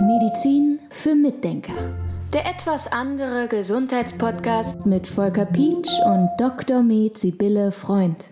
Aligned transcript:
Medizin 0.00 0.78
für 0.90 1.14
Mitdenker. 1.14 1.74
Der 2.32 2.46
etwas 2.46 2.90
andere 2.90 3.48
Gesundheitspodcast 3.48 4.86
mit 4.86 5.06
Volker 5.06 5.46
Pietsch 5.46 5.90
und 6.04 6.28
Dr. 6.38 6.82
Med 6.82 7.18
Sibylle 7.18 7.72
Freund. 7.72 8.30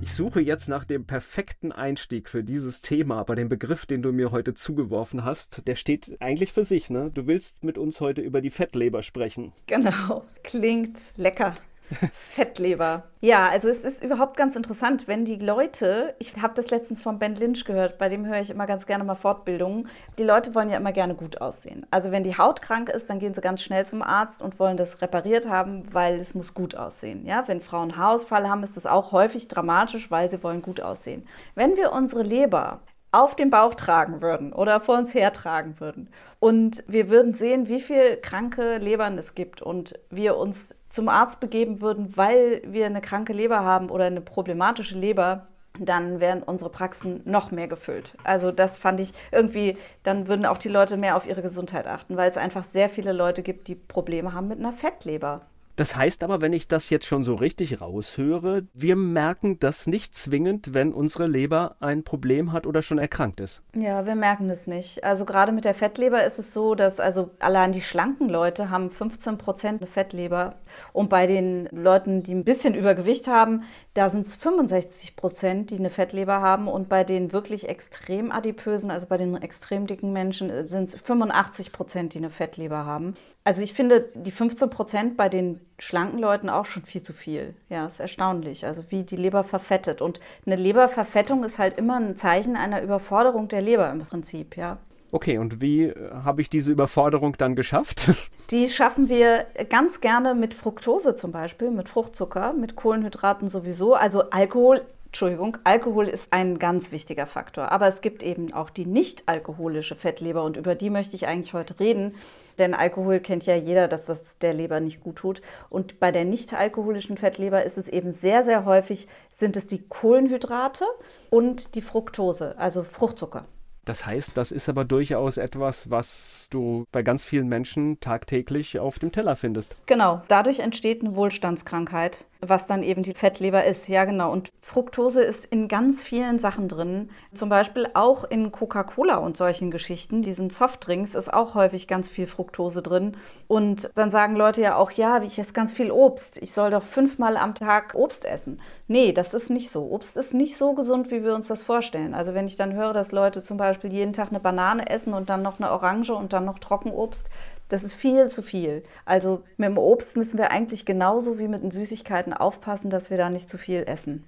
Ich 0.00 0.14
suche 0.14 0.40
jetzt 0.40 0.68
nach 0.68 0.84
dem 0.84 1.04
perfekten 1.04 1.72
Einstieg 1.72 2.28
für 2.28 2.42
dieses 2.42 2.80
Thema, 2.80 3.18
aber 3.18 3.36
den 3.36 3.48
Begriff, 3.48 3.84
den 3.86 4.02
du 4.02 4.12
mir 4.12 4.30
heute 4.30 4.54
zugeworfen 4.54 5.24
hast, 5.24 5.66
der 5.66 5.74
steht 5.74 6.16
eigentlich 6.20 6.52
für 6.52 6.64
sich, 6.64 6.88
ne? 6.88 7.10
Du 7.12 7.26
willst 7.26 7.62
mit 7.64 7.76
uns 7.76 8.00
heute 8.00 8.20
über 8.20 8.40
die 8.40 8.50
Fettleber 8.50 9.02
sprechen. 9.02 9.52
Genau, 9.66 10.24
klingt 10.44 10.98
lecker. 11.16 11.54
Fettleber. 12.34 13.04
Ja, 13.20 13.48
also 13.48 13.68
es 13.68 13.84
ist 13.84 14.02
überhaupt 14.02 14.36
ganz 14.36 14.54
interessant, 14.54 15.08
wenn 15.08 15.24
die 15.24 15.36
Leute, 15.36 16.14
ich 16.18 16.36
habe 16.36 16.54
das 16.54 16.70
letztens 16.70 17.00
von 17.00 17.18
Ben 17.18 17.34
Lynch 17.34 17.64
gehört, 17.64 17.98
bei 17.98 18.08
dem 18.08 18.26
höre 18.26 18.40
ich 18.40 18.50
immer 18.50 18.66
ganz 18.66 18.86
gerne 18.86 19.04
mal 19.04 19.14
Fortbildungen. 19.14 19.88
Die 20.18 20.22
Leute 20.24 20.54
wollen 20.54 20.70
ja 20.70 20.76
immer 20.76 20.92
gerne 20.92 21.14
gut 21.14 21.40
aussehen. 21.40 21.86
Also 21.90 22.10
wenn 22.12 22.24
die 22.24 22.36
Haut 22.36 22.62
krank 22.62 22.88
ist, 22.88 23.10
dann 23.10 23.18
gehen 23.18 23.34
sie 23.34 23.40
ganz 23.40 23.62
schnell 23.62 23.86
zum 23.86 24.02
Arzt 24.02 24.42
und 24.42 24.58
wollen 24.60 24.76
das 24.76 25.02
repariert 25.02 25.48
haben, 25.48 25.92
weil 25.92 26.20
es 26.20 26.34
muss 26.34 26.54
gut 26.54 26.74
aussehen. 26.76 27.26
Ja, 27.26 27.48
wenn 27.48 27.60
Frauen 27.60 27.96
Haarausfall 27.96 28.48
haben, 28.48 28.62
ist 28.62 28.76
das 28.76 28.86
auch 28.86 29.12
häufig 29.12 29.48
dramatisch, 29.48 30.10
weil 30.10 30.30
sie 30.30 30.42
wollen 30.42 30.62
gut 30.62 30.80
aussehen. 30.80 31.26
Wenn 31.54 31.76
wir 31.76 31.92
unsere 31.92 32.22
Leber 32.22 32.80
auf 33.10 33.36
dem 33.36 33.50
Bauch 33.50 33.74
tragen 33.74 34.20
würden 34.20 34.52
oder 34.52 34.80
vor 34.80 34.98
uns 34.98 35.14
hertragen 35.14 35.80
würden 35.80 36.08
und 36.40 36.84
wir 36.86 37.08
würden 37.08 37.34
sehen, 37.34 37.68
wie 37.68 37.80
viele 37.80 38.16
kranke 38.18 38.78
Lebern 38.78 39.16
es 39.18 39.34
gibt 39.34 39.62
und 39.62 39.98
wir 40.10 40.36
uns 40.36 40.74
zum 40.90 41.08
Arzt 41.08 41.40
begeben 41.40 41.80
würden, 41.80 42.16
weil 42.16 42.62
wir 42.64 42.86
eine 42.86 43.00
kranke 43.00 43.32
Leber 43.32 43.60
haben 43.60 43.90
oder 43.90 44.04
eine 44.04 44.20
problematische 44.20 44.98
Leber, 44.98 45.46
dann 45.78 46.20
wären 46.20 46.42
unsere 46.42 46.70
Praxen 46.70 47.20
noch 47.24 47.50
mehr 47.50 47.68
gefüllt. 47.68 48.14
Also 48.24 48.50
das 48.50 48.76
fand 48.76 49.00
ich 49.00 49.12
irgendwie, 49.30 49.76
dann 50.02 50.28
würden 50.28 50.46
auch 50.46 50.58
die 50.58 50.68
Leute 50.68 50.96
mehr 50.96 51.16
auf 51.16 51.26
ihre 51.26 51.42
Gesundheit 51.42 51.86
achten, 51.86 52.16
weil 52.16 52.28
es 52.28 52.36
einfach 52.36 52.64
sehr 52.64 52.88
viele 52.88 53.12
Leute 53.12 53.42
gibt, 53.42 53.68
die 53.68 53.74
Probleme 53.74 54.32
haben 54.32 54.48
mit 54.48 54.58
einer 54.58 54.72
Fettleber. 54.72 55.42
Das 55.78 55.94
heißt 55.94 56.24
aber, 56.24 56.40
wenn 56.40 56.52
ich 56.52 56.66
das 56.66 56.90
jetzt 56.90 57.06
schon 57.06 57.22
so 57.22 57.36
richtig 57.36 57.80
raushöre, 57.80 58.66
wir 58.74 58.96
merken 58.96 59.60
das 59.60 59.86
nicht 59.86 60.12
zwingend, 60.12 60.74
wenn 60.74 60.92
unsere 60.92 61.28
Leber 61.28 61.76
ein 61.78 62.02
Problem 62.02 62.52
hat 62.52 62.66
oder 62.66 62.82
schon 62.82 62.98
erkrankt 62.98 63.38
ist. 63.38 63.62
Ja, 63.76 64.04
wir 64.04 64.16
merken 64.16 64.48
das 64.48 64.66
nicht. 64.66 65.04
Also 65.04 65.24
gerade 65.24 65.52
mit 65.52 65.64
der 65.64 65.74
Fettleber 65.74 66.24
ist 66.24 66.40
es 66.40 66.52
so, 66.52 66.74
dass 66.74 66.98
also 66.98 67.30
allein 67.38 67.70
die 67.70 67.80
schlanken 67.80 68.28
Leute 68.28 68.70
haben 68.70 68.90
15 68.90 69.38
Prozent 69.38 69.80
eine 69.80 69.88
Fettleber 69.88 70.56
und 70.92 71.10
bei 71.10 71.28
den 71.28 71.68
Leuten, 71.70 72.24
die 72.24 72.34
ein 72.34 72.42
bisschen 72.42 72.74
Übergewicht 72.74 73.28
haben, 73.28 73.62
da 73.94 74.10
sind 74.10 74.26
es 74.26 74.34
65 74.34 75.14
Prozent, 75.14 75.70
die 75.70 75.78
eine 75.78 75.90
Fettleber 75.90 76.40
haben 76.40 76.66
und 76.66 76.88
bei 76.88 77.04
den 77.04 77.32
wirklich 77.32 77.68
extrem 77.68 78.32
adipösen, 78.32 78.90
also 78.90 79.06
bei 79.06 79.16
den 79.16 79.36
extrem 79.36 79.86
dicken 79.86 80.12
Menschen, 80.12 80.48
sind 80.66 80.88
es 80.88 80.96
85 80.96 81.70
Prozent, 81.70 82.14
die 82.14 82.18
eine 82.18 82.30
Fettleber 82.30 82.84
haben. 82.84 83.14
Also 83.48 83.62
ich 83.62 83.72
finde 83.72 84.10
die 84.14 84.30
15 84.30 84.68
Prozent 84.68 85.16
bei 85.16 85.30
den 85.30 85.58
schlanken 85.78 86.18
Leuten 86.18 86.50
auch 86.50 86.66
schon 86.66 86.84
viel 86.84 87.00
zu 87.00 87.14
viel. 87.14 87.54
Ja, 87.70 87.86
ist 87.86 87.98
erstaunlich. 87.98 88.66
Also 88.66 88.82
wie 88.90 89.04
die 89.04 89.16
Leber 89.16 89.42
verfettet. 89.42 90.02
Und 90.02 90.20
eine 90.44 90.56
Leberverfettung 90.56 91.42
ist 91.44 91.58
halt 91.58 91.78
immer 91.78 91.98
ein 91.98 92.18
Zeichen 92.18 92.56
einer 92.56 92.82
Überforderung 92.82 93.48
der 93.48 93.62
Leber 93.62 93.90
im 93.90 94.00
Prinzip, 94.00 94.58
ja. 94.58 94.76
Okay, 95.12 95.38
und 95.38 95.62
wie 95.62 95.84
äh, 95.84 96.10
habe 96.12 96.42
ich 96.42 96.50
diese 96.50 96.70
Überforderung 96.70 97.38
dann 97.38 97.56
geschafft? 97.56 98.10
Die 98.50 98.68
schaffen 98.68 99.08
wir 99.08 99.46
ganz 99.70 100.02
gerne 100.02 100.34
mit 100.34 100.52
Fructose 100.52 101.16
zum 101.16 101.32
Beispiel, 101.32 101.70
mit 101.70 101.88
Fruchtzucker, 101.88 102.52
mit 102.52 102.76
Kohlenhydraten 102.76 103.48
sowieso. 103.48 103.94
Also 103.94 104.28
Alkohol 104.28 104.82
Entschuldigung, 105.08 105.56
Alkohol 105.64 106.06
ist 106.06 106.32
ein 106.32 106.58
ganz 106.58 106.92
wichtiger 106.92 107.26
Faktor. 107.26 107.72
Aber 107.72 107.88
es 107.88 108.02
gibt 108.02 108.22
eben 108.22 108.52
auch 108.52 108.68
die 108.68 108.84
nicht 108.84 109.22
alkoholische 109.26 109.96
Fettleber 109.96 110.44
und 110.44 110.56
über 110.58 110.74
die 110.74 110.90
möchte 110.90 111.16
ich 111.16 111.26
eigentlich 111.26 111.54
heute 111.54 111.80
reden. 111.80 112.14
Denn 112.58 112.74
Alkohol 112.74 113.20
kennt 113.20 113.46
ja 113.46 113.56
jeder, 113.56 113.88
dass 113.88 114.04
das 114.04 114.38
der 114.38 114.52
Leber 114.52 114.80
nicht 114.80 115.00
gut 115.00 115.16
tut. 115.16 115.40
Und 115.70 115.98
bei 115.98 116.12
der 116.12 116.24
nicht 116.24 116.52
alkoholischen 116.52 117.16
Fettleber 117.16 117.64
ist 117.64 117.78
es 117.78 117.88
eben 117.88 118.12
sehr, 118.12 118.42
sehr 118.42 118.66
häufig, 118.66 119.08
sind 119.32 119.56
es 119.56 119.66
die 119.66 119.82
Kohlenhydrate 119.88 120.84
und 121.30 121.74
die 121.74 121.82
Fructose, 121.82 122.58
also 122.58 122.82
Fruchtzucker. 122.82 123.46
Das 123.88 124.04
heißt, 124.04 124.36
das 124.36 124.52
ist 124.52 124.68
aber 124.68 124.84
durchaus 124.84 125.38
etwas, 125.38 125.90
was 125.90 126.48
du 126.50 126.84
bei 126.92 127.02
ganz 127.02 127.24
vielen 127.24 127.48
Menschen 127.48 128.00
tagtäglich 128.00 128.78
auf 128.78 128.98
dem 128.98 129.12
Teller 129.12 129.34
findest. 129.34 129.76
Genau, 129.86 130.20
dadurch 130.28 130.58
entsteht 130.58 131.00
eine 131.00 131.16
Wohlstandskrankheit 131.16 132.26
was 132.40 132.66
dann 132.66 132.82
eben 132.82 133.02
die 133.02 133.14
Fettleber 133.14 133.64
ist. 133.64 133.88
Ja, 133.88 134.04
genau. 134.04 134.30
Und 134.30 134.50
Fructose 134.60 135.22
ist 135.22 135.44
in 135.44 135.66
ganz 135.66 136.02
vielen 136.02 136.38
Sachen 136.38 136.68
drin. 136.68 137.10
Zum 137.34 137.48
Beispiel 137.48 137.88
auch 137.94 138.24
in 138.24 138.52
Coca-Cola 138.52 139.16
und 139.16 139.36
solchen 139.36 139.70
Geschichten. 139.70 140.22
Diesen 140.22 140.50
Softdrinks 140.50 141.14
ist 141.14 141.32
auch 141.32 141.54
häufig 141.54 141.88
ganz 141.88 142.08
viel 142.08 142.26
Fructose 142.26 142.82
drin. 142.82 143.16
Und 143.48 143.90
dann 143.96 144.10
sagen 144.10 144.36
Leute 144.36 144.62
ja 144.62 144.76
auch, 144.76 144.92
ja, 144.92 145.22
ich 145.22 145.38
esse 145.38 145.52
ganz 145.52 145.72
viel 145.72 145.90
Obst. 145.90 146.38
Ich 146.40 146.52
soll 146.52 146.70
doch 146.70 146.84
fünfmal 146.84 147.36
am 147.36 147.54
Tag 147.54 147.94
Obst 147.94 148.24
essen. 148.24 148.60
Nee, 148.86 149.12
das 149.12 149.34
ist 149.34 149.50
nicht 149.50 149.70
so. 149.70 149.90
Obst 149.90 150.16
ist 150.16 150.32
nicht 150.32 150.56
so 150.56 150.74
gesund, 150.74 151.10
wie 151.10 151.24
wir 151.24 151.34
uns 151.34 151.48
das 151.48 151.62
vorstellen. 151.62 152.14
Also 152.14 152.34
wenn 152.34 152.46
ich 152.46 152.56
dann 152.56 152.74
höre, 152.74 152.92
dass 152.92 153.10
Leute 153.10 153.42
zum 153.42 153.56
Beispiel 153.56 153.92
jeden 153.92 154.12
Tag 154.12 154.28
eine 154.28 154.40
Banane 154.40 154.88
essen 154.88 155.12
und 155.12 155.28
dann 155.28 155.42
noch 155.42 155.58
eine 155.58 155.72
Orange 155.72 156.14
und 156.14 156.32
dann 156.32 156.44
noch 156.44 156.58
Trockenobst, 156.58 157.28
das 157.68 157.84
ist 157.84 157.94
viel 157.94 158.28
zu 158.30 158.42
viel. 158.42 158.82
Also 159.04 159.44
mit 159.56 159.68
dem 159.68 159.78
Obst 159.78 160.16
müssen 160.16 160.38
wir 160.38 160.50
eigentlich 160.50 160.84
genauso 160.84 161.38
wie 161.38 161.48
mit 161.48 161.62
den 161.62 161.70
Süßigkeiten 161.70 162.32
aufpassen, 162.32 162.90
dass 162.90 163.10
wir 163.10 163.16
da 163.16 163.30
nicht 163.30 163.48
zu 163.48 163.58
viel 163.58 163.84
essen. 163.86 164.24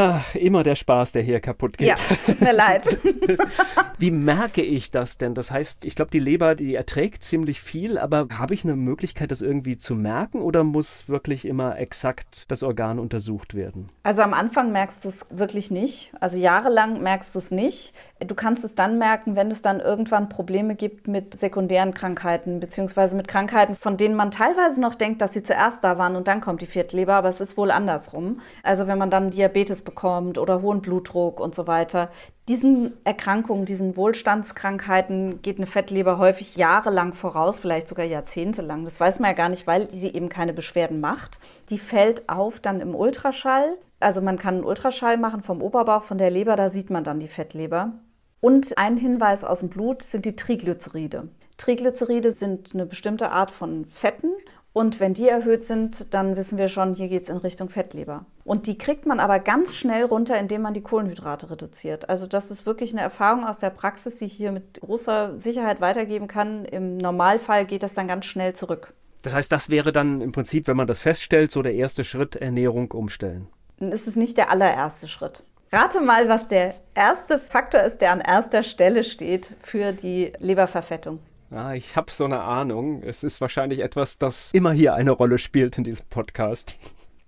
Ach, 0.00 0.36
immer 0.36 0.62
der 0.62 0.76
Spaß, 0.76 1.10
der 1.10 1.22
hier 1.22 1.40
kaputt 1.40 1.76
geht. 1.76 1.88
Ja, 1.88 1.96
tut 2.24 2.40
mir 2.40 2.52
leid. 2.52 2.86
Wie 3.98 4.12
merke 4.12 4.62
ich 4.62 4.92
das 4.92 5.18
denn? 5.18 5.34
Das 5.34 5.50
heißt, 5.50 5.84
ich 5.84 5.96
glaube, 5.96 6.12
die 6.12 6.20
Leber, 6.20 6.54
die 6.54 6.76
erträgt 6.76 7.24
ziemlich 7.24 7.60
viel, 7.60 7.98
aber 7.98 8.28
habe 8.38 8.54
ich 8.54 8.62
eine 8.62 8.76
Möglichkeit, 8.76 9.32
das 9.32 9.42
irgendwie 9.42 9.76
zu 9.76 9.96
merken 9.96 10.40
oder 10.40 10.62
muss 10.62 11.08
wirklich 11.08 11.44
immer 11.44 11.80
exakt 11.80 12.48
das 12.48 12.62
Organ 12.62 13.00
untersucht 13.00 13.54
werden? 13.54 13.88
Also 14.04 14.22
am 14.22 14.34
Anfang 14.34 14.70
merkst 14.70 15.04
du 15.04 15.08
es 15.08 15.26
wirklich 15.30 15.72
nicht. 15.72 16.12
Also 16.20 16.36
jahrelang 16.36 17.02
merkst 17.02 17.34
du 17.34 17.40
es 17.40 17.50
nicht. 17.50 17.92
Du 18.20 18.36
kannst 18.36 18.62
es 18.62 18.76
dann 18.76 18.98
merken, 18.98 19.34
wenn 19.34 19.50
es 19.50 19.62
dann 19.62 19.80
irgendwann 19.80 20.28
Probleme 20.28 20.76
gibt 20.76 21.08
mit 21.08 21.36
sekundären 21.36 21.92
Krankheiten, 21.92 22.60
beziehungsweise 22.60 23.16
mit 23.16 23.26
Krankheiten, 23.26 23.74
von 23.74 23.96
denen 23.96 24.14
man 24.14 24.30
teilweise 24.30 24.80
noch 24.80 24.94
denkt, 24.94 25.22
dass 25.22 25.32
sie 25.32 25.42
zuerst 25.42 25.82
da 25.82 25.98
waren 25.98 26.14
und 26.14 26.28
dann 26.28 26.40
kommt 26.40 26.62
die 26.62 26.66
Viertleber, 26.66 27.14
aber 27.14 27.30
es 27.30 27.40
ist 27.40 27.56
wohl 27.56 27.72
andersrum. 27.72 28.40
Also 28.62 28.86
wenn 28.86 28.98
man 28.98 29.10
dann 29.10 29.30
Diabetes 29.30 29.87
bekommt 29.88 30.38
oder 30.38 30.60
hohen 30.60 30.82
Blutdruck 30.82 31.40
und 31.40 31.54
so 31.54 31.66
weiter. 31.66 32.10
Diesen 32.48 32.92
Erkrankungen, 33.04 33.64
diesen 33.64 33.96
Wohlstandskrankheiten 33.96 35.40
geht 35.42 35.56
eine 35.56 35.66
Fettleber 35.66 36.18
häufig 36.18 36.56
jahrelang 36.56 37.14
voraus, 37.14 37.60
vielleicht 37.60 37.88
sogar 37.88 38.04
jahrzehntelang. 38.04 38.84
Das 38.84 39.00
weiß 39.00 39.18
man 39.18 39.30
ja 39.30 39.36
gar 39.36 39.48
nicht, 39.48 39.66
weil 39.66 39.90
sie 39.90 40.08
eben 40.08 40.28
keine 40.28 40.52
Beschwerden 40.52 41.00
macht. 41.00 41.38
Die 41.70 41.78
fällt 41.78 42.28
auf 42.28 42.60
dann 42.60 42.80
im 42.80 42.94
Ultraschall. 42.94 43.76
Also 44.00 44.20
man 44.20 44.38
kann 44.38 44.56
einen 44.56 44.64
Ultraschall 44.64 45.16
machen 45.16 45.42
vom 45.42 45.62
Oberbauch, 45.62 46.04
von 46.04 46.18
der 46.18 46.30
Leber, 46.30 46.56
da 46.56 46.70
sieht 46.70 46.90
man 46.90 47.04
dann 47.04 47.20
die 47.20 47.28
Fettleber. 47.28 47.92
Und 48.40 48.78
ein 48.78 48.96
Hinweis 48.96 49.42
aus 49.42 49.60
dem 49.60 49.68
Blut 49.68 50.02
sind 50.02 50.24
die 50.24 50.36
Triglyceride. 50.36 51.28
Triglyceride 51.56 52.32
sind 52.32 52.72
eine 52.72 52.86
bestimmte 52.86 53.30
Art 53.30 53.50
von 53.50 53.84
Fetten 53.86 54.32
und 54.78 55.00
wenn 55.00 55.12
die 55.12 55.28
erhöht 55.28 55.64
sind, 55.64 56.14
dann 56.14 56.36
wissen 56.36 56.56
wir 56.56 56.68
schon, 56.68 56.94
hier 56.94 57.08
geht 57.08 57.24
es 57.24 57.30
in 57.30 57.38
Richtung 57.38 57.68
Fettleber. 57.68 58.26
Und 58.44 58.68
die 58.68 58.78
kriegt 58.78 59.06
man 59.06 59.18
aber 59.18 59.40
ganz 59.40 59.74
schnell 59.74 60.04
runter, 60.04 60.38
indem 60.38 60.62
man 60.62 60.72
die 60.72 60.82
Kohlenhydrate 60.82 61.50
reduziert. 61.50 62.08
Also 62.08 62.28
das 62.28 62.52
ist 62.52 62.64
wirklich 62.64 62.92
eine 62.92 63.00
Erfahrung 63.00 63.44
aus 63.44 63.58
der 63.58 63.70
Praxis, 63.70 64.18
die 64.18 64.26
ich 64.26 64.34
hier 64.34 64.52
mit 64.52 64.80
großer 64.80 65.36
Sicherheit 65.36 65.80
weitergeben 65.80 66.28
kann. 66.28 66.64
Im 66.64 66.96
Normalfall 66.96 67.66
geht 67.66 67.82
das 67.82 67.94
dann 67.94 68.06
ganz 68.06 68.26
schnell 68.26 68.54
zurück. 68.54 68.94
Das 69.22 69.34
heißt, 69.34 69.50
das 69.50 69.68
wäre 69.68 69.90
dann 69.90 70.20
im 70.20 70.30
Prinzip, 70.30 70.68
wenn 70.68 70.76
man 70.76 70.86
das 70.86 71.00
feststellt, 71.00 71.50
so 71.50 71.60
der 71.60 71.74
erste 71.74 72.04
Schritt, 72.04 72.36
Ernährung 72.36 72.92
umstellen. 72.92 73.48
Dann 73.80 73.90
ist 73.90 74.06
es 74.06 74.14
nicht 74.14 74.36
der 74.36 74.48
allererste 74.48 75.08
Schritt. 75.08 75.42
Rate 75.72 76.00
mal, 76.00 76.28
was 76.28 76.46
der 76.46 76.76
erste 76.94 77.40
Faktor 77.40 77.80
ist, 77.80 77.98
der 77.98 78.12
an 78.12 78.20
erster 78.20 78.62
Stelle 78.62 79.02
steht 79.02 79.56
für 79.60 79.90
die 79.90 80.34
Leberverfettung. 80.38 81.18
Ja, 81.50 81.72
ich 81.72 81.96
habe 81.96 82.10
so 82.10 82.24
eine 82.24 82.40
Ahnung. 82.40 83.02
Es 83.02 83.24
ist 83.24 83.40
wahrscheinlich 83.40 83.80
etwas, 83.80 84.18
das 84.18 84.52
immer 84.52 84.72
hier 84.72 84.94
eine 84.94 85.12
Rolle 85.12 85.38
spielt 85.38 85.78
in 85.78 85.84
diesem 85.84 86.06
Podcast. 86.06 86.74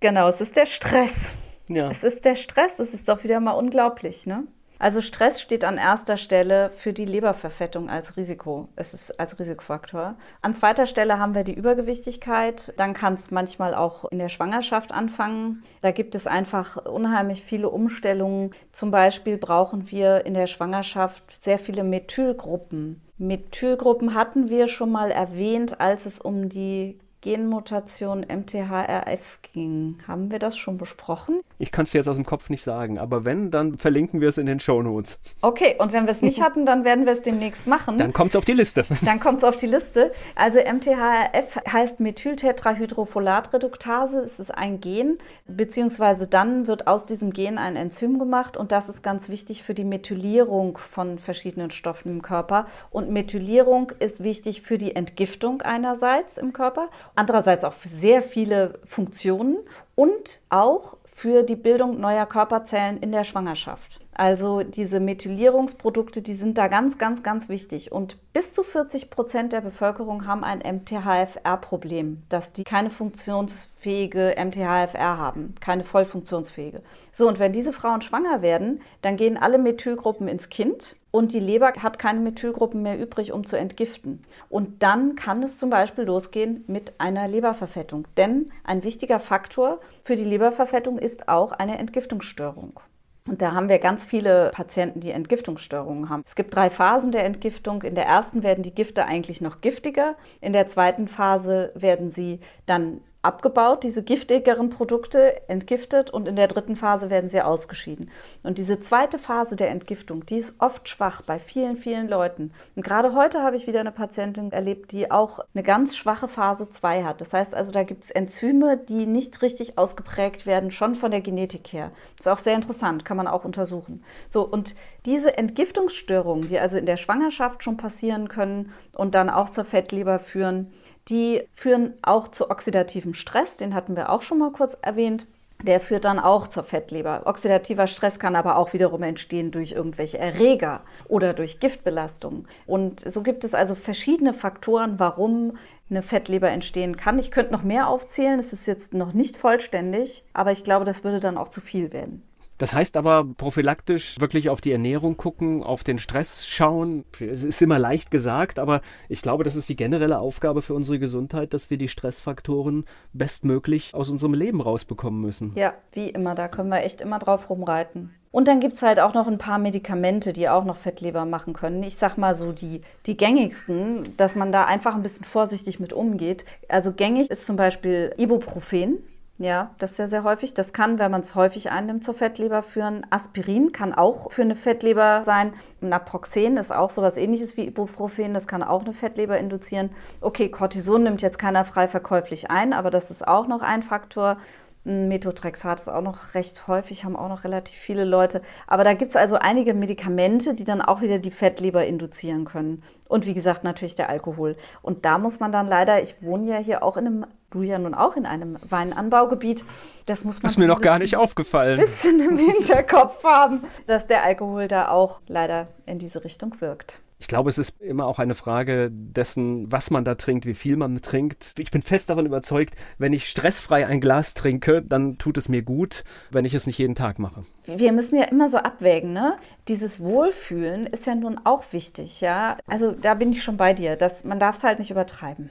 Genau, 0.00 0.28
es 0.28 0.40
ist 0.40 0.56
der 0.56 0.66
Stress. 0.66 1.32
Ja. 1.68 1.90
Es 1.90 2.02
ist 2.02 2.24
der 2.24 2.36
Stress. 2.36 2.78
Es 2.78 2.92
ist 2.92 3.08
doch 3.08 3.24
wieder 3.24 3.40
mal 3.40 3.52
unglaublich, 3.52 4.26
ne? 4.26 4.44
Also 4.80 5.02
Stress 5.02 5.42
steht 5.42 5.62
an 5.62 5.76
erster 5.76 6.16
Stelle 6.16 6.70
für 6.70 6.94
die 6.94 7.04
Leberverfettung 7.04 7.90
als 7.90 8.16
Risiko. 8.16 8.70
Es 8.76 8.94
ist 8.94 9.20
als 9.20 9.38
Risikofaktor. 9.38 10.14
An 10.40 10.54
zweiter 10.54 10.86
Stelle 10.86 11.18
haben 11.18 11.34
wir 11.34 11.44
die 11.44 11.52
Übergewichtigkeit. 11.52 12.72
Dann 12.78 12.94
kann 12.94 13.14
es 13.14 13.30
manchmal 13.30 13.74
auch 13.74 14.06
in 14.06 14.18
der 14.18 14.30
Schwangerschaft 14.30 14.90
anfangen. 14.92 15.62
Da 15.82 15.90
gibt 15.90 16.14
es 16.14 16.26
einfach 16.26 16.86
unheimlich 16.86 17.42
viele 17.42 17.68
Umstellungen. 17.68 18.52
Zum 18.72 18.90
Beispiel 18.90 19.36
brauchen 19.36 19.90
wir 19.90 20.24
in 20.24 20.32
der 20.32 20.46
Schwangerschaft 20.46 21.44
sehr 21.44 21.58
viele 21.58 21.84
Methylgruppen. 21.84 23.02
Methylgruppen 23.18 24.14
hatten 24.14 24.48
wir 24.48 24.66
schon 24.66 24.90
mal 24.90 25.10
erwähnt, 25.10 25.78
als 25.78 26.06
es 26.06 26.18
um 26.18 26.48
die 26.48 26.98
Genmutation 27.20 28.20
MTHRF 28.20 29.40
ging. 29.52 29.98
Haben 30.08 30.30
wir 30.30 30.38
das 30.38 30.56
schon 30.56 30.78
besprochen? 30.78 31.42
Ich 31.60 31.70
kann 31.72 31.84
es 31.84 31.92
jetzt 31.92 32.08
aus 32.08 32.16
dem 32.16 32.24
Kopf 32.24 32.48
nicht 32.48 32.62
sagen, 32.62 32.98
aber 32.98 33.26
wenn, 33.26 33.50
dann 33.50 33.76
verlinken 33.76 34.22
wir 34.22 34.28
es 34.28 34.38
in 34.38 34.46
den 34.46 34.60
Show 34.60 34.80
Notes. 34.80 35.18
Okay, 35.42 35.76
und 35.78 35.92
wenn 35.92 36.06
wir 36.06 36.12
es 36.12 36.22
nicht 36.22 36.40
hatten, 36.46 36.64
dann 36.64 36.84
werden 36.84 37.04
wir 37.04 37.12
es 37.12 37.20
demnächst 37.20 37.66
machen. 37.66 37.98
Dann 37.98 38.14
kommt 38.14 38.30
es 38.30 38.36
auf 38.36 38.46
die 38.46 38.54
Liste. 38.54 38.86
Dann 39.04 39.20
kommt 39.20 39.36
es 39.38 39.44
auf 39.44 39.56
die 39.56 39.66
Liste. 39.66 40.12
Also 40.34 40.58
MTHRF 40.58 41.58
heißt 41.70 42.00
Methyltetrahydrofolatreduktase. 42.00 44.20
Es 44.20 44.38
ist 44.38 44.54
ein 44.54 44.80
Gen, 44.80 45.18
beziehungsweise 45.46 46.26
dann 46.26 46.66
wird 46.66 46.86
aus 46.86 47.04
diesem 47.04 47.34
Gen 47.34 47.58
ein 47.58 47.76
Enzym 47.76 48.18
gemacht 48.18 48.56
und 48.56 48.72
das 48.72 48.88
ist 48.88 49.02
ganz 49.02 49.28
wichtig 49.28 49.62
für 49.62 49.74
die 49.74 49.84
Methylierung 49.84 50.78
von 50.78 51.18
verschiedenen 51.18 51.70
Stoffen 51.70 52.10
im 52.10 52.22
Körper. 52.22 52.68
Und 52.90 53.10
Methylierung 53.10 53.92
ist 53.98 54.22
wichtig 54.22 54.62
für 54.62 54.78
die 54.78 54.96
Entgiftung 54.96 55.60
einerseits 55.60 56.38
im 56.38 56.54
Körper 56.54 56.88
andererseits 57.14 57.64
auch 57.64 57.74
für 57.74 57.88
sehr 57.88 58.22
viele 58.22 58.78
Funktionen 58.86 59.58
und 59.94 60.40
auch 60.48 60.96
für 61.12 61.42
die 61.42 61.56
Bildung 61.56 62.00
neuer 62.00 62.26
Körperzellen 62.26 62.98
in 62.98 63.12
der 63.12 63.24
Schwangerschaft. 63.24 63.99
Also 64.20 64.62
diese 64.62 65.00
Methylierungsprodukte, 65.00 66.20
die 66.20 66.34
sind 66.34 66.58
da 66.58 66.68
ganz, 66.68 66.98
ganz, 66.98 67.22
ganz 67.22 67.48
wichtig. 67.48 67.90
Und 67.90 68.18
bis 68.34 68.52
zu 68.52 68.62
40 68.62 69.08
Prozent 69.08 69.54
der 69.54 69.62
Bevölkerung 69.62 70.26
haben 70.26 70.44
ein 70.44 70.58
MTHFR-Problem, 70.58 72.24
dass 72.28 72.52
die 72.52 72.64
keine 72.64 72.90
funktionsfähige 72.90 74.34
MTHFR 74.36 75.16
haben, 75.16 75.54
keine 75.60 75.84
vollfunktionsfähige. 75.84 76.82
So, 77.12 77.28
und 77.28 77.38
wenn 77.38 77.54
diese 77.54 77.72
Frauen 77.72 78.02
schwanger 78.02 78.42
werden, 78.42 78.82
dann 79.00 79.16
gehen 79.16 79.38
alle 79.38 79.56
Methylgruppen 79.56 80.28
ins 80.28 80.50
Kind 80.50 80.96
und 81.10 81.32
die 81.32 81.40
Leber 81.40 81.72
hat 81.78 81.98
keine 81.98 82.20
Methylgruppen 82.20 82.82
mehr 82.82 83.00
übrig, 83.00 83.32
um 83.32 83.46
zu 83.46 83.56
entgiften. 83.56 84.26
Und 84.50 84.82
dann 84.82 85.14
kann 85.14 85.42
es 85.42 85.56
zum 85.56 85.70
Beispiel 85.70 86.04
losgehen 86.04 86.62
mit 86.66 86.92
einer 87.00 87.26
Leberverfettung. 87.26 88.06
Denn 88.18 88.50
ein 88.64 88.84
wichtiger 88.84 89.18
Faktor 89.18 89.80
für 90.04 90.16
die 90.16 90.24
Leberverfettung 90.24 90.98
ist 90.98 91.26
auch 91.30 91.52
eine 91.52 91.78
Entgiftungsstörung. 91.78 92.80
Und 93.26 93.42
da 93.42 93.52
haben 93.52 93.68
wir 93.68 93.78
ganz 93.78 94.04
viele 94.04 94.50
Patienten, 94.54 95.00
die 95.00 95.10
Entgiftungsstörungen 95.10 96.08
haben. 96.08 96.22
Es 96.26 96.34
gibt 96.34 96.54
drei 96.54 96.70
Phasen 96.70 97.12
der 97.12 97.24
Entgiftung. 97.24 97.82
In 97.82 97.94
der 97.94 98.06
ersten 98.06 98.42
werden 98.42 98.62
die 98.62 98.74
Gifte 98.74 99.04
eigentlich 99.04 99.40
noch 99.40 99.60
giftiger. 99.60 100.16
In 100.40 100.52
der 100.52 100.68
zweiten 100.68 101.06
Phase 101.06 101.72
werden 101.74 102.10
sie 102.10 102.40
dann 102.66 103.02
abgebaut, 103.22 103.84
diese 103.84 104.02
giftigeren 104.02 104.70
Produkte 104.70 105.48
entgiftet 105.48 106.10
und 106.10 106.26
in 106.26 106.36
der 106.36 106.48
dritten 106.48 106.74
Phase 106.74 107.10
werden 107.10 107.28
sie 107.28 107.42
ausgeschieden. 107.42 108.10
Und 108.42 108.56
diese 108.56 108.80
zweite 108.80 109.18
Phase 109.18 109.56
der 109.56 109.68
Entgiftung, 109.68 110.24
die 110.24 110.36
ist 110.36 110.54
oft 110.58 110.88
schwach 110.88 111.20
bei 111.22 111.38
vielen, 111.38 111.76
vielen 111.76 112.08
Leuten. 112.08 112.52
Und 112.76 112.82
gerade 112.82 113.14
heute 113.14 113.42
habe 113.42 113.56
ich 113.56 113.66
wieder 113.66 113.80
eine 113.80 113.92
Patientin 113.92 114.52
erlebt, 114.52 114.92
die 114.92 115.10
auch 115.10 115.40
eine 115.54 115.62
ganz 115.62 115.96
schwache 115.96 116.28
Phase 116.28 116.70
2 116.70 117.04
hat. 117.04 117.20
Das 117.20 117.32
heißt 117.34 117.54
also, 117.54 117.72
da 117.72 117.82
gibt 117.82 118.04
es 118.04 118.10
Enzyme, 118.10 118.78
die 118.78 119.04
nicht 119.04 119.42
richtig 119.42 119.76
ausgeprägt 119.76 120.46
werden, 120.46 120.70
schon 120.70 120.94
von 120.94 121.10
der 121.10 121.20
Genetik 121.20 121.68
her. 121.74 121.90
Das 122.16 122.26
ist 122.26 122.32
auch 122.32 122.42
sehr 122.42 122.54
interessant, 122.54 123.04
kann 123.04 123.18
man 123.18 123.26
auch 123.26 123.44
untersuchen. 123.44 124.02
So, 124.30 124.46
und 124.46 124.74
diese 125.04 125.36
Entgiftungsstörungen, 125.36 126.48
die 126.48 126.58
also 126.58 126.78
in 126.78 126.86
der 126.86 126.96
Schwangerschaft 126.96 127.62
schon 127.62 127.76
passieren 127.76 128.28
können 128.28 128.72
und 128.92 129.14
dann 129.14 129.28
auch 129.28 129.50
zur 129.50 129.64
Fettleber 129.64 130.18
führen, 130.18 130.72
die 131.08 131.42
führen 131.54 131.94
auch 132.02 132.28
zu 132.28 132.50
oxidativem 132.50 133.14
Stress, 133.14 133.56
den 133.56 133.74
hatten 133.74 133.96
wir 133.96 134.10
auch 134.10 134.22
schon 134.22 134.38
mal 134.38 134.52
kurz 134.52 134.76
erwähnt. 134.80 135.26
Der 135.62 135.80
führt 135.80 136.06
dann 136.06 136.18
auch 136.18 136.46
zur 136.46 136.64
Fettleber. 136.64 137.22
Oxidativer 137.26 137.86
Stress 137.86 138.18
kann 138.18 138.34
aber 138.34 138.56
auch 138.56 138.72
wiederum 138.72 139.02
entstehen 139.02 139.50
durch 139.50 139.72
irgendwelche 139.72 140.16
Erreger 140.16 140.80
oder 141.06 141.34
durch 141.34 141.60
Giftbelastung. 141.60 142.46
Und 142.66 143.00
so 143.00 143.22
gibt 143.22 143.44
es 143.44 143.54
also 143.54 143.74
verschiedene 143.74 144.32
Faktoren, 144.32 144.98
warum 144.98 145.58
eine 145.90 146.02
Fettleber 146.02 146.48
entstehen 146.48 146.96
kann. 146.96 147.18
Ich 147.18 147.30
könnte 147.30 147.52
noch 147.52 147.62
mehr 147.62 147.88
aufzählen, 147.88 148.38
es 148.38 148.54
ist 148.54 148.66
jetzt 148.66 148.94
noch 148.94 149.12
nicht 149.12 149.36
vollständig, 149.36 150.24
aber 150.32 150.52
ich 150.52 150.64
glaube, 150.64 150.86
das 150.86 151.04
würde 151.04 151.20
dann 151.20 151.36
auch 151.36 151.48
zu 151.48 151.60
viel 151.60 151.92
werden. 151.92 152.22
Das 152.60 152.74
heißt 152.74 152.98
aber 152.98 153.24
prophylaktisch 153.24 154.20
wirklich 154.20 154.50
auf 154.50 154.60
die 154.60 154.70
Ernährung 154.70 155.16
gucken, 155.16 155.62
auf 155.62 155.82
den 155.82 155.98
Stress 155.98 156.46
schauen. 156.46 157.06
Es 157.18 157.42
ist 157.42 157.62
immer 157.62 157.78
leicht 157.78 158.10
gesagt, 158.10 158.58
aber 158.58 158.82
ich 159.08 159.22
glaube, 159.22 159.44
das 159.44 159.56
ist 159.56 159.70
die 159.70 159.76
generelle 159.76 160.18
Aufgabe 160.18 160.60
für 160.60 160.74
unsere 160.74 160.98
Gesundheit, 160.98 161.54
dass 161.54 161.70
wir 161.70 161.78
die 161.78 161.88
Stressfaktoren 161.88 162.84
bestmöglich 163.14 163.94
aus 163.94 164.10
unserem 164.10 164.34
Leben 164.34 164.60
rausbekommen 164.60 165.22
müssen. 165.22 165.54
Ja, 165.54 165.72
wie 165.92 166.10
immer, 166.10 166.34
da 166.34 166.48
können 166.48 166.68
wir 166.68 166.84
echt 166.84 167.00
immer 167.00 167.18
drauf 167.18 167.48
rumreiten. 167.48 168.14
Und 168.30 168.46
dann 168.46 168.60
gibt 168.60 168.76
es 168.76 168.82
halt 168.82 169.00
auch 169.00 169.14
noch 169.14 169.26
ein 169.26 169.38
paar 169.38 169.58
Medikamente, 169.58 170.34
die 170.34 170.50
auch 170.50 170.64
noch 170.66 170.76
Fettleber 170.76 171.24
machen 171.24 171.54
können. 171.54 171.82
Ich 171.82 171.96
sag 171.96 172.18
mal 172.18 172.34
so 172.34 172.52
die, 172.52 172.82
die 173.06 173.16
gängigsten, 173.16 174.18
dass 174.18 174.36
man 174.36 174.52
da 174.52 174.66
einfach 174.66 174.94
ein 174.94 175.02
bisschen 175.02 175.24
vorsichtig 175.24 175.80
mit 175.80 175.94
umgeht. 175.94 176.44
Also 176.68 176.92
gängig 176.92 177.30
ist 177.30 177.46
zum 177.46 177.56
Beispiel 177.56 178.12
Ibuprofen. 178.18 178.98
Ja, 179.40 179.70
das 179.78 179.92
ist 179.92 179.98
ja 179.98 180.06
sehr 180.06 180.22
häufig. 180.22 180.52
Das 180.52 180.74
kann, 180.74 180.98
wenn 180.98 181.10
man 181.10 181.22
es 181.22 181.34
häufig 181.34 181.70
einnimmt, 181.70 182.04
zur 182.04 182.12
Fettleber 182.12 182.62
führen. 182.62 183.06
Aspirin 183.08 183.72
kann 183.72 183.94
auch 183.94 184.30
für 184.30 184.42
eine 184.42 184.54
Fettleber 184.54 185.22
sein. 185.24 185.54
Naproxen 185.80 186.58
ist 186.58 186.70
auch 186.70 186.90
sowas 186.90 187.16
ähnliches 187.16 187.56
wie 187.56 187.66
Ibuprofen. 187.66 188.34
Das 188.34 188.46
kann 188.46 188.62
auch 188.62 188.82
eine 188.82 188.92
Fettleber 188.92 189.38
induzieren. 189.38 189.88
Okay, 190.20 190.50
Cortison 190.50 191.04
nimmt 191.04 191.22
jetzt 191.22 191.38
keiner 191.38 191.64
frei 191.64 191.88
verkäuflich 191.88 192.50
ein, 192.50 192.74
aber 192.74 192.90
das 192.90 193.10
ist 193.10 193.26
auch 193.26 193.46
noch 193.48 193.62
ein 193.62 193.82
Faktor. 193.82 194.36
Methotrexat 194.84 195.80
ist 195.80 195.88
auch 195.88 196.02
noch 196.02 196.34
recht 196.34 196.66
häufig, 196.66 197.04
haben 197.04 197.16
auch 197.16 197.28
noch 197.30 197.44
relativ 197.44 197.78
viele 197.78 198.04
Leute. 198.04 198.42
Aber 198.66 198.84
da 198.84 198.92
gibt 198.92 199.10
es 199.10 199.16
also 199.16 199.36
einige 199.36 199.72
Medikamente, 199.72 200.52
die 200.54 200.64
dann 200.64 200.82
auch 200.82 201.00
wieder 201.00 201.18
die 201.18 201.30
Fettleber 201.30 201.86
induzieren 201.86 202.44
können. 202.44 202.82
Und 203.08 203.26
wie 203.26 203.34
gesagt, 203.34 203.64
natürlich 203.64 203.94
der 203.94 204.10
Alkohol. 204.10 204.56
Und 204.82 205.04
da 205.04 205.18
muss 205.18 205.40
man 205.40 205.50
dann 205.50 205.66
leider, 205.66 206.02
ich 206.02 206.22
wohne 206.22 206.46
ja 206.46 206.56
hier 206.58 206.82
auch 206.82 206.96
in 206.96 207.06
einem, 207.06 207.26
du 207.50 207.62
ja 207.62 207.78
nun 207.78 207.94
auch 207.94 208.16
in 208.16 208.26
einem 208.26 208.56
Weinanbaugebiet, 208.68 209.64
das 210.06 210.24
muss 210.24 210.42
man. 210.42 210.50
Ist 210.50 210.58
mir 210.58 210.66
noch 210.66 210.80
gar 210.80 210.98
nicht 210.98 211.16
aufgefallen. 211.16 211.78
Ein 211.78 211.86
bisschen 211.86 212.20
im 212.20 212.36
Hinterkopf 212.38 213.22
haben, 213.24 213.64
dass 213.86 214.06
der 214.06 214.22
Alkohol 214.22 214.68
da 214.68 214.88
auch 214.88 215.20
leider 215.26 215.68
in 215.86 215.98
diese 215.98 216.24
Richtung 216.24 216.60
wirkt. 216.60 217.00
Ich 217.22 217.28
glaube, 217.28 217.50
es 217.50 217.58
ist 217.58 217.78
immer 217.80 218.06
auch 218.06 218.18
eine 218.18 218.34
Frage 218.34 218.88
dessen, 218.90 219.70
was 219.70 219.90
man 219.90 220.06
da 220.06 220.14
trinkt, 220.14 220.46
wie 220.46 220.54
viel 220.54 220.78
man 220.78 221.02
trinkt. 221.02 221.54
Ich 221.58 221.70
bin 221.70 221.82
fest 221.82 222.08
davon 222.08 222.24
überzeugt, 222.24 222.74
wenn 222.96 223.12
ich 223.12 223.28
stressfrei 223.28 223.86
ein 223.86 224.00
Glas 224.00 224.32
trinke, 224.32 224.80
dann 224.80 225.18
tut 225.18 225.36
es 225.36 225.50
mir 225.50 225.60
gut, 225.60 226.02
wenn 226.30 226.46
ich 226.46 226.54
es 226.54 226.66
nicht 226.66 226.78
jeden 226.78 226.94
Tag 226.94 227.18
mache. 227.18 227.44
Wir 227.66 227.92
müssen 227.92 228.16
ja 228.16 228.24
immer 228.24 228.48
so 228.48 228.56
abwägen, 228.56 229.12
ne? 229.12 229.36
Dieses 229.68 230.00
Wohlfühlen 230.00 230.86
ist 230.86 231.06
ja 231.06 231.14
nun 231.14 231.38
auch 231.44 231.64
wichtig, 231.72 232.22
ja? 232.22 232.56
Also 232.66 232.92
da 232.92 233.12
bin 233.12 233.32
ich 233.32 233.44
schon 233.44 233.58
bei 233.58 233.74
dir, 233.74 233.96
dass 233.96 234.24
man 234.24 234.40
darf 234.40 234.56
es 234.56 234.64
halt 234.64 234.78
nicht 234.78 234.90
übertreiben. 234.90 235.50